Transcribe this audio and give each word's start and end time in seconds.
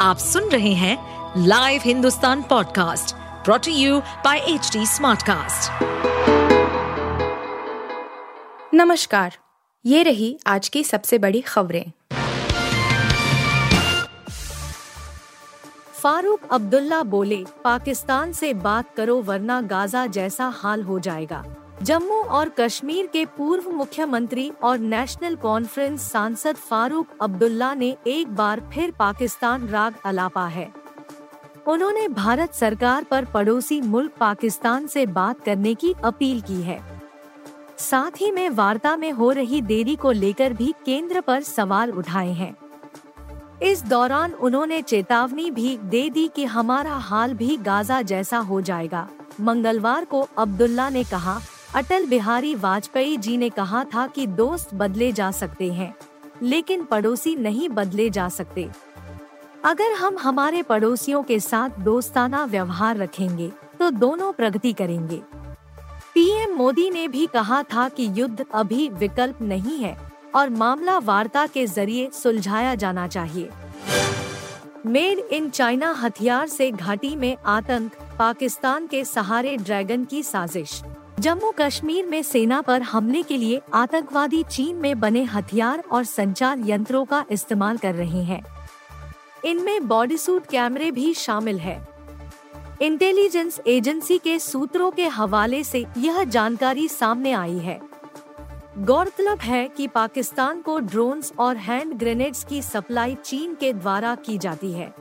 आप 0.00 0.18
सुन 0.18 0.48
रहे 0.48 0.72
हैं 0.72 1.44
live 1.46 1.80
Hindustan 1.84 2.42
podcast 2.42 3.14
brought to 3.44 3.72
you 3.72 3.98
by 4.00 4.38
H 4.38 4.70
smartcast. 4.76 5.82
नमस्कार, 8.74 9.36
ये 9.84 10.02
रही 10.02 10.38
आज 10.46 10.68
की 10.68 10.84
सबसे 10.84 11.18
बड़ी 11.18 11.40
खबरें 11.40 11.84
फारूक 16.02 16.40
अब्दुल्ला 16.52 17.02
बोले, 17.02 17.44
पाकिस्तान 17.64 18.32
से 18.32 18.54
बात 18.54 18.94
करो 18.96 19.20
वरना 19.22 19.60
गाजा 19.60 20.06
जैसा 20.06 20.46
हाल 20.56 20.82
हो 20.82 20.98
जाएगा 20.98 21.44
जम्मू 21.82 22.14
और 22.14 22.48
कश्मीर 22.48 23.06
के 23.06 23.24
पूर्व 23.26 23.70
मुख्यमंत्री 23.70 24.50
और 24.62 24.78
नेशनल 24.78 25.36
कॉन्फ्रेंस 25.36 26.00
सांसद 26.12 26.56
फारूक 26.56 27.06
अब्दुल्ला 27.22 27.72
ने 27.74 27.96
एक 28.06 28.34
बार 28.34 28.60
फिर 28.72 28.90
पाकिस्तान 28.90 29.68
राग 29.68 29.94
अलापा 30.04 30.46
है। 30.46 30.68
उन्होंने 31.66 32.08
भारत 32.08 32.54
सरकार 32.54 33.04
पर 33.04 33.24
पड़ोसी 33.24 33.80
मुल्क 33.80 34.12
पाकिस्तान 34.20 34.86
से 34.86 35.04
बात 35.06 35.40
करने 35.40 35.74
की 35.74 35.94
अपील 36.04 36.40
की 36.40 36.60
है। 36.62 36.80
साथ 37.78 38.20
ही 38.20 38.30
में 38.30 38.48
वार्ता 38.50 38.96
में 38.96 39.10
हो 39.12 39.30
रही 39.30 39.60
देरी 39.62 39.94
को 39.96 40.10
लेकर 40.10 40.52
भी 40.52 40.74
केंद्र 40.86 41.20
पर 41.20 41.42
सवाल 41.42 41.90
उठाए 41.90 42.32
हैं। 42.32 42.54
इस 43.62 43.82
दौरान 43.82 44.32
उन्होंने 44.32 44.82
चेतावनी 44.82 45.50
भी 45.50 45.76
दे 45.84 46.08
दी 46.10 46.26
कि 46.28 46.44
हमारा 46.44 46.94
हाल 46.94 47.34
भी 47.34 47.56
गाजा 47.56 48.02
जैसा 48.02 48.38
हो 48.38 48.60
जाएगा। 48.60 49.08
मंगलवार 49.40 50.04
को 50.04 50.28
अब्दुल्ला 50.38 50.88
ने 50.88 51.04
कहा 51.04 51.40
अटल 51.74 52.06
बिहारी 52.06 52.54
वाजपेयी 52.54 53.16
जी 53.16 53.36
ने 53.36 53.48
कहा 53.48 53.82
था 53.84 54.06
कि 54.06 54.26
दोस्त 54.26 54.72
बदले 54.74 55.10
जा 55.12 55.30
सकते 55.30 55.70
हैं, 55.72 55.94
लेकिन 56.42 56.84
पड़ोसी 56.84 57.34
नहीं 57.36 57.68
बदले 57.68 58.08
जा 58.10 58.28
सकते। 58.28 58.68
अगर 59.64 59.92
हम 59.92 60.18
हमारे 60.18 60.62
पड़ोसियों 60.62 61.22
के 61.22 61.38
साथ 61.40 61.78
दोस्ताना 61.80 62.44
व्यवहार 62.44 62.96
रखेंगे 62.96 63.50
तो 63.78 63.90
दोनों 63.90 64.32
प्रगति 64.32 64.72
करेंगे। 64.72 65.20
पीएम 66.14 66.56
मोदी 66.56 66.90
ने 66.90 67.06
भी 67.08 67.26
कहा 67.26 67.62
था 67.64 67.88
कि 67.88 68.10
युद्ध 68.14 68.44
अभी 68.54 68.88
विकल्प 68.90 69.42
नहीं 69.42 69.78
है 69.78 69.96
और 70.34 70.50
मामला 70.50 70.98
वार्ता 70.98 71.46
के 71.46 71.66
ज़रिए 71.68 72.10
सुलझाया 72.12 72.74
जाना 72.74 73.08
चाहिए। 73.08 73.48
मेड 74.86 75.18
इन 75.18 75.50
चाइना 75.50 75.92
हथियार 75.92 76.46
से 76.48 76.70
घाटी 76.70 77.16
में 77.16 77.36
आतंक, 77.46 77.92
पाकिस्तान 78.18 78.86
के 78.86 79.04
सहारे 79.06 79.56
ड्रैगन 79.56 80.04
की 80.04 80.22
साजिश। 80.22 80.82
जम्मू 81.20 81.52
कश्मीर 81.58 82.06
में 82.06 82.22
सेना 82.22 82.60
पर 82.60 82.82
हमले 82.82 83.22
के 83.22 83.36
लिए 83.36 83.60
आतंकवादी 83.74 84.42
चीन 84.42 84.76
में 84.76 85.00
बने 85.00 85.22
हथियार 85.22 85.82
और 85.92 86.04
संचार 86.04 86.58
यंत्रों 86.58 87.04
का 87.04 87.24
इस्तेमाल 87.30 87.78
कर 87.78 87.94
रहे 87.94 88.22
हैं। 88.22 88.42
इनमें 89.44 89.88
बॉडी 89.88 90.16
सूट 90.16 90.46
कैमरे 90.46 90.90
भी 90.90 91.14
शामिल 91.14 91.58
है। 91.58 91.88
इंटेलिजेंस 92.82 93.60
एजेंसी 93.66 94.18
के 94.18 94.38
सूत्रों 94.38 94.90
के 94.90 95.06
हवाले 95.08 95.64
से 95.64 95.86
यह 95.98 96.24
जानकारी 96.24 96.88
सामने 96.88 97.32
आई 97.32 97.58
है। 97.58 97.80
गौरतलब 98.78 99.38
है 99.38 99.68
कि 99.68 99.86
पाकिस्तान 99.88 100.60
को 100.60 100.78
ड्रोन्स 100.78 101.32
और 101.38 101.56
हैंड 101.56 101.94
ग्रेनेड्स 101.94 102.44
की 102.44 102.62
सप्लाई 102.62 103.14
चीन 103.14 103.54
के 103.54 103.72
द्वारा 103.72 104.14
की 104.14 104.38
जाती 104.38 104.72
है। 104.72 104.94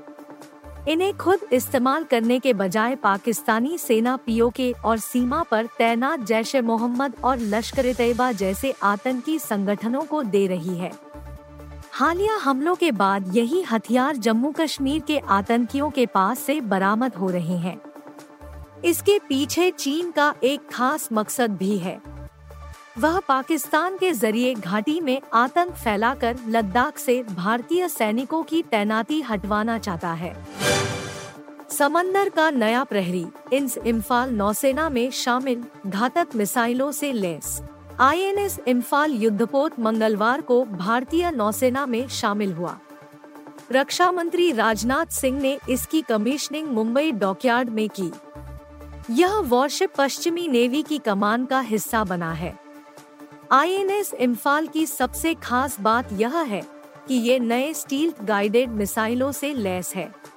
इन्हें 0.90 1.18
खुद 1.18 1.40
इस्तेमाल 1.54 2.04
करने 2.04 2.40
के 2.40 2.54
बजाय 2.54 2.96
पाकिस्तानी 2.96 3.78
सेना 3.78 4.16
पीओके 4.18 4.72
और 4.86 4.98
सीमा 4.98 5.42
पर 5.44 5.66
तैनात 5.78 6.20
जैश 6.20 6.54
ए 6.56 6.62
मोहम्मद 6.62 7.16
और 7.24 7.40
लश्कर 7.40 7.94
तैयबा 7.94 8.32
जैसे 8.32 8.74
आतंकी 8.84 9.38
संगठनों 9.40 10.02
को 10.02 10.24
दे 10.24 10.46
रही 10.48 10.78
है। 10.78 10.92
हालिया 11.92 12.36
हमलों 12.36 12.76
के 12.76 12.92
बाद 12.92 13.36
यही 13.36 13.62
हथियार 13.62 14.16
जम्मू 14.18 14.52
कश्मीर 14.52 15.02
के 15.02 15.18
आतंकियों 15.18 15.90
के 15.90 16.06
पास 16.06 16.40
से 16.40 16.60
बरामद 16.62 17.16
हो 17.16 17.30
रहे 17.30 17.58
हैं। 17.58 17.80
इसके 18.86 19.20
पीछे 19.20 19.72
चीन 19.72 20.12
का 20.12 20.34
एक 20.44 20.70
खास 20.72 21.10
मकसद 21.14 21.58
भी 21.58 21.78
है। 21.78 22.00
वह 22.98 23.20
पाकिस्तान 23.20 23.98
के 23.98 24.12
ज़रिए 24.14 24.54
घाटी 24.54 25.00
में 25.02 25.22
आतंक 25.34 25.74
फैलाकर 25.74 26.38
लद्दाख 26.48 26.98
से 26.98 27.22
भारतीय 27.24 27.88
सैनिकों 27.88 28.44
की 28.44 28.62
तैनाती 28.62 29.22
हटवाना 29.22 29.78
चाहता 29.78 30.12
है। 30.14 30.34
समंदर 31.80 32.30
का 32.30 32.50
नया 32.52 32.84
प्रहरी, 32.84 33.26
इंस 33.54 33.78
इम्फाल 33.78 34.30
नौसेना 34.30 34.90
में 34.90 35.12
शामिल, 35.12 35.64
घातक 35.88 36.28
मिसाइलों 36.36 36.92
से 36.92 37.12
लेस। 37.14 37.62
आईएनएस 38.00 38.60
इम्फाल 38.68 39.12
युद्धपोत 39.12 39.80
मंगलवार 39.80 40.42
को 40.42 40.66
भारतीय 40.66 41.32
नौसेना 41.32 41.86
में 41.86 42.08
शामिल 42.08 42.54
हुआ। 42.54 42.80
रक्षा 43.72 44.12
मंत्री 44.12 44.52
राजनाथ 44.52 45.06
सिंह 45.06 45.42
ने 45.42 45.60
इसकी 45.70 46.02
कमीशनिंग 46.02 46.68
मुंबई 46.68 47.12
डॉकयार्ड 47.12 47.70
में 47.70 47.90
की। 47.90 48.12
यह 49.12 49.36
वॉरशिप 49.36 49.94
पश्चिमी 49.98 50.48
नेवी 50.48 50.82
की 50.82 50.98
कमान 50.98 51.46
का 51.46 51.60
हिस्सा 51.60 52.04
बना 52.04 52.34
है। 52.34 52.60
आईएनएस 53.52 54.14
इम्फाल 54.14 54.68
की 54.68 54.86
सबसे 54.86 55.34
खास 55.34 55.80
बात 55.80 56.10
यह 56.14 56.38
है 56.38 56.62
कि 57.08 57.16
ये 57.16 57.40
नए 57.40 57.74
स्टील 57.74 58.14
गाइडेड 58.22 58.70
मिसाइलों 58.70 59.32
से 59.32 59.54
लैस 59.54 59.96
है। 59.96 60.29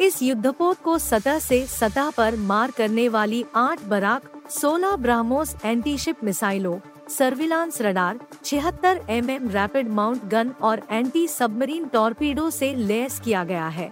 इस 0.00 0.22
युद्धपोत 0.22 0.80
को 0.82 0.98
सतह 0.98 1.38
से 1.38 1.64
सतह 1.66 2.10
पर 2.10 2.36
मार 2.36 2.70
करने 2.70 3.08
वाली 3.08 3.44
आठ 3.54 3.82
बराक 3.82 4.22
16 4.50 4.96
ब्राह्मोस 4.96 5.54
एंटीशिप 5.64 6.24
मिसाइलों, 6.24 6.78
सर्विलांस 7.08 7.80
रडार, 7.80 8.18
छिहत्तर 8.44 9.00
M 9.10 9.30
M 9.30 9.48
rapid 9.50 9.88
mount 9.88 10.24
gun 10.24 10.50
और 10.62 10.82
एंटी 10.90 11.26
सबमरीन 11.28 11.84
टॉर्पीडो 11.84 12.50
से 12.50 12.74
लैस 12.74 13.20
किया 13.20 13.44
गया 13.44 13.68
है। 13.68 13.90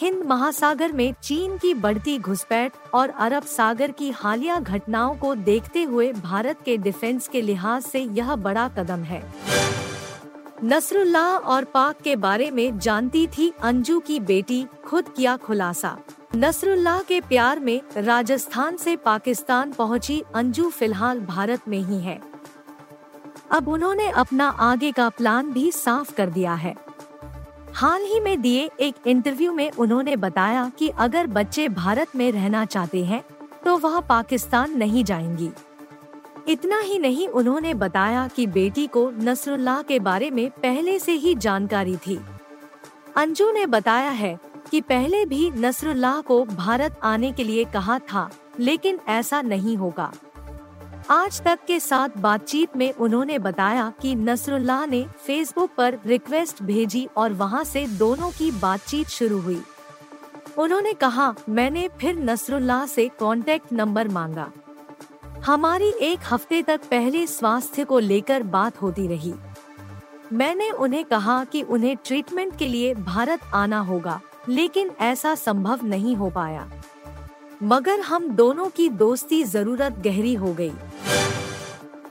हिंद 0.00 0.22
महासागर 0.26 0.92
में 0.92 1.14
चीन 1.22 1.56
की 1.58 1.74
बढ़ती 1.74 2.18
घुसपैठ 2.18 2.72
और 2.94 3.10
अरब 3.10 3.42
सागर 3.42 3.90
की 3.90 4.10
हालिया 4.10 4.58
घटनाओं 4.58 5.14
को 5.14 5.34
देखते 5.34 5.82
हुए 5.82 6.12
भारत 6.12 6.62
के 6.64 6.76
डिफेंस 6.76 7.28
के 7.28 7.40
लिहाज 7.40 7.82
से 7.82 8.00
यह 8.00 8.34
बड़ा 8.36 8.68
कदम 8.68 9.04
है। 9.04 9.22
नसरुल्लाह 10.62 11.36
और 11.36 11.64
पाक 11.64 12.00
के 12.00 12.14
बारे 12.16 12.50
में 12.50 12.78
जानती 12.78 13.26
थी 13.28 13.52
अंजू 13.62 13.98
की 14.00 14.18
बेटी, 14.20 14.64
खुद 14.84 15.08
किया 15.08 15.36
खुलासा। 15.36 15.96
नसरुल्लाह 16.36 17.00
के 17.02 17.20
प्यार 17.20 17.60
में 17.60 17.80
राजस्थान 17.96 18.76
से 18.76 18.94
पाकिस्तान 18.96 19.72
पहुँची 19.72 20.22
अंजू 20.34 20.68
फ़िलहाल 20.70 21.20
भारत 21.20 21.68
में 21.68 21.78
ही 21.78 21.98
है। 22.00 22.20
अब 23.50 23.68
उन्होंने 23.68 24.08
अपना 24.08 24.48
आगे 24.48 24.92
का 24.92 25.08
प्लान 25.08 25.52
भी 25.52 25.70
साफ़ 25.72 26.14
कर 26.14 26.30
दिया 26.30 26.54
है। 26.54 26.74
हाल 27.74 28.02
ही 28.02 28.20
में 28.20 28.40
दिए 28.42 28.70
एक 28.80 29.06
इंटरव्यू 29.06 29.52
में 29.52 29.70
उन्होंने 29.70 30.16
बताया 30.16 30.70
कि 30.78 30.88
अगर 30.88 31.26
बच्चे 31.26 31.68
भारत 31.68 32.16
में 32.16 32.30
रहना 32.32 32.64
चाहते 32.64 33.04
हैं 33.04 33.22
तो 33.64 33.76
वह 33.78 34.00
पाकिस्तान 34.00 34.76
नहीं 34.78 35.04
जाएँगी। 35.04 35.50
इतना 36.48 36.78
ही 36.78 36.98
नहीं 36.98 37.28
उन्होंने 37.28 37.74
बताया 37.74 38.26
कि 38.28 38.46
बेटी 38.46 38.86
को 38.86 39.10
नसरुल्लाह 39.10 39.82
के 39.82 39.98
बारे 39.98 40.30
में 40.30 40.50
पहले 40.52 40.98
से 40.98 41.12
ही 41.12 41.34
जानकारी 41.34 41.96
थी। 41.96 42.18
अंजू 43.16 43.50
ने 43.52 43.66
बताया 43.66 44.10
है 44.10 44.38
कि 44.70 44.80
पहले 44.80 45.24
भी 45.24 45.50
नसरुल्लाह 45.50 46.20
को 46.20 46.44
भारत 46.44 46.98
आने 47.02 47.32
के 47.32 47.44
लिए 47.44 47.64
कहा 47.64 47.98
था, 47.98 48.30
लेकिन 48.60 48.98
ऐसा 49.08 49.40
नहीं 49.42 49.76
होगा। 49.76 50.12
आज 51.10 51.40
तक 51.42 51.58
के 51.66 51.78
साथ 51.80 52.18
बातचीत 52.18 52.76
में 52.76 52.92
उन्होंने 52.92 53.38
बताया 53.38 53.92
कि 54.02 54.14
नसरुल्लाह 54.14 54.86
ने 54.86 55.04
फेसबुक 55.26 55.70
पर 55.76 55.98
रिक्वेस्ट 56.06 56.62
भेजी 56.62 57.06
और 57.16 57.32
वहाँ 57.32 57.62
से 57.64 57.86
दोनों 57.88 58.30
की 58.30 58.50
बातचीत 58.50 59.08
शुरू 59.08 59.40
हुई। 59.40 59.62
उन्होंने 60.58 60.92
कहा, 60.92 61.34
मैंने 61.48 61.88
फिर 62.00 62.18
नसरुल्लाह 62.20 62.86
से 62.86 63.08
कांटेक्ट 63.20 63.72
नंबर 63.72 64.08
मांगा। 64.08 64.50
हमारी 65.46 65.88
एक 66.00 66.18
हफ़्ते 66.30 66.62
तक 66.62 66.80
पहले 66.90 67.26
स्वास्थ्य 67.26 67.84
को 67.84 67.98
लेकर 67.98 68.42
बात 68.42 68.80
होती 68.82 69.06
रही। 69.06 69.32
मैंने 70.32 70.70
उन्हें 70.70 71.04
कहा 71.04 71.44
कि 71.44 71.62
उन्हें 71.62 71.96
ट्रीटमेंट 72.04 72.56
के 72.58 72.68
लिए 72.68 72.94
भारत 72.94 73.40
आना 73.54 73.80
होगा, 73.80 74.20
लेकिन 74.48 74.90
ऐसा 75.00 75.34
संभव 75.34 75.84
नहीं 75.84 76.14
हो 76.16 76.30
पाया। 76.30 76.70
मगर 77.62 78.00
हम 78.00 78.28
दोनों 78.28 78.68
की 78.68 78.88
दोस्ती 78.88 79.42
ज़रूरत 79.44 79.98
गहरी 79.98 80.34
हो 80.34 80.52
गई। 80.54 80.72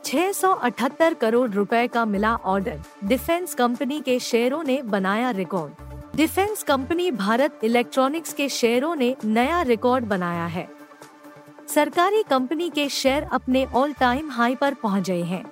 678 0.06 1.13
करोड़ 1.13 1.50
रुपए 1.51 1.88
का 1.88 2.06
मिला 2.06 2.36
ऑर्डर, 2.36 2.79
डिफेंस 3.03 3.56
कंपनी 3.56 4.00
के 4.00 4.19
शेयरों 4.19 4.63
ने 4.63 4.81
बनाया 4.81 5.31
record. 5.31 6.15
Defence 6.15 6.63
company 6.63 7.12
Bharat 7.12 7.59
electronics 7.63 8.33
के 8.33 8.50
शेयरों 8.50 8.95
ने 8.95 9.15
नया 9.25 9.62
रिकॉर्ड 9.62 10.06
बनाया 10.06 10.45
है। 10.45 10.82
सरकारी 11.69 12.24
कंपनी 12.24 12.69
के 12.69 12.89
शेयर 12.89 13.24
अपने 13.24 13.65
ऑल 13.65 13.94
टाइम 13.94 14.30
हाई 14.31 14.56
पर 14.56 14.74
पहुँच 14.74 15.10
गए 15.10 15.24
हैं। 15.24 15.44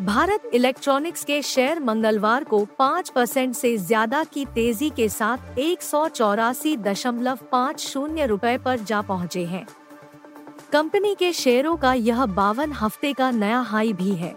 भारत 0.00 0.42
इलेक्ट्रॉनिक्स 0.54 1.24
के 1.24 1.42
शेयर 1.42 1.80
मंगलवार 1.80 2.44
को 2.44 2.66
5 2.80 3.10
परसेंट 3.10 3.50
ऐसी 3.50 3.76
ज़्यादा 3.78 4.24
की 4.24 4.44
तेज़ी 4.44 4.90
के 4.90 5.08
साथ 5.08 5.58
एक 5.58 5.82
सौ 5.82 6.08
चौरासी 6.08 6.76
दशमलव 6.76 7.38
पाँच 7.52 7.80
शून्य 7.80 8.26
रूपए 8.26 8.58
पर 8.58 8.78
जा 8.78 9.02
पहुँचे 9.02 9.44
हैं। 9.44 9.66
कंपनी 10.72 11.14
के 11.14 11.32
शेयरों 11.32 11.76
का 11.76 11.94
यह 11.94 12.26
बावन 12.26 12.72
हफ़्ते 12.72 13.12
का 13.12 13.30
नया 13.30 13.60
हाई 13.60 13.92
भी 13.92 14.14
है। 14.14 14.34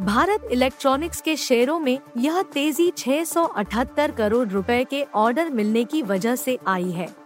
भारत 0.00 0.48
इलेक्ट्रॉनिक्स 0.52 1.20
के 1.20 1.36
शेयरों 1.36 1.80
में 1.80 1.98
यह 2.16 2.42
तेज़ी 2.42 2.90
678 2.90 4.16
करोड़ 4.16 4.48
रुपए 4.48 4.84
के 4.84 5.02
ऑर्डर 5.14 5.50
मिलने 5.50 5.84
की 5.84 6.02
वजह 6.02 6.36
से 6.36 6.58
आई 6.66 6.90
है। 6.90 7.25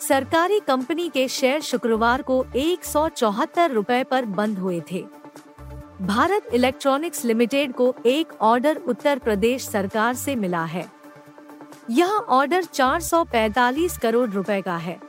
सरकारी 0.00 0.60
कंपनी 0.60 1.08
के 1.08 1.28
शेयर 1.28 1.60
शुक्रवार 1.60 2.22
को 2.22 2.46
एक 2.56 2.80
रुपए 3.70 4.04
पर 4.04 4.24
बंद 4.24 4.58
हुए 4.58 4.82
थे। 4.92 5.04
भारत 6.02 6.46
इलेक्ट्रॉनिक्स 6.54 7.24
लिमिटेड 7.24 7.72
को 7.72 7.94
एक 8.06 8.28
ऑर्डर 8.40 8.76
उत्तर 8.76 9.18
प्रदेश 9.18 9.68
सरकार 9.68 10.14
से 10.14 10.36
मिला 10.36 10.64
है। 10.64 10.92
यह 11.90 12.08
ऑर्डर 12.08 12.64
445 12.64 13.98
करोड़ 13.98 14.30
रुपए 14.30 14.62
का 14.62 14.76
है। 14.76 15.00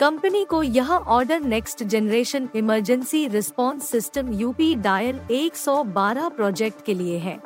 कंपनी 0.00 0.44
को 0.44 0.62
यह 0.62 0.92
order 0.92 1.40
next 1.40 1.82
generation 1.82 2.48
emergency 2.54 3.28
response 3.28 3.90
system 3.90 4.32
UP 4.32 4.74
dial 4.74 5.20
112 5.30 6.28
project 6.28 6.84
के 6.84 6.94
लिए 6.94 7.18
है। 7.18 7.40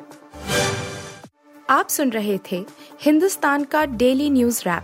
आप 1.69 1.87
सुन 1.87 2.09
रहे 2.09 2.39
थे 2.51 2.65
हिंदुस्तान 3.01 3.63
का 3.63 3.85
डेली 3.85 4.29
न्यूज़ 4.29 4.61
रैप। 4.61 4.83